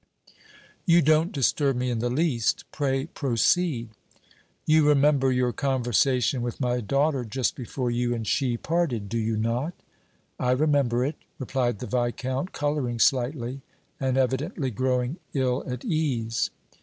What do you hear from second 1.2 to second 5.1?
disturb me in the least. Pray proceed." "You